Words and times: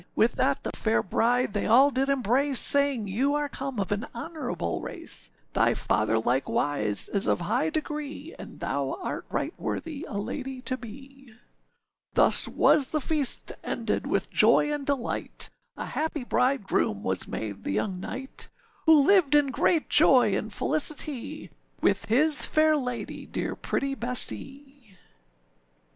With 0.15 0.31
that 0.31 0.63
the 0.63 0.71
fair 0.75 1.03
bride 1.03 1.53
they 1.53 1.67
all 1.67 1.91
did 1.91 2.09
embrace, 2.09 2.57
Saying, 2.57 3.05
âYou 3.05 3.35
are 3.35 3.47
come 3.47 3.79
of 3.79 3.91
an 3.91 4.07
honourable 4.15 4.81
race, 4.81 5.29
Thy 5.53 5.75
father 5.75 6.17
likewise 6.17 7.07
is 7.09 7.27
of 7.27 7.41
high 7.41 7.69
degree, 7.69 8.33
And 8.39 8.59
thou 8.61 8.97
art 9.03 9.27
right 9.29 9.53
worthy 9.59 10.03
a 10.09 10.17
lady 10.17 10.59
to 10.63 10.75
be.â 10.75 11.37
Thus 12.15 12.47
was 12.47 12.87
the 12.87 12.99
feast 12.99 13.51
ended 13.63 14.07
with 14.07 14.31
joy 14.31 14.73
and 14.73 14.87
delight, 14.87 15.51
A 15.77 15.85
happy 15.85 16.23
bridegroom 16.23 17.03
was 17.03 17.27
made 17.27 17.63
the 17.63 17.73
young 17.73 17.99
knight, 17.99 18.49
Who 18.87 19.05
lived 19.05 19.35
in 19.35 19.51
great 19.51 19.87
joy 19.87 20.35
and 20.35 20.51
felicity, 20.51 21.51
With 21.79 22.05
his 22.05 22.47
fair 22.47 22.75
lady 22.75 23.27
dear 23.27 23.55
pretty 23.55 23.93
Bessee. 23.93 24.97